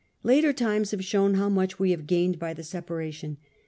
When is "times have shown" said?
0.51-1.35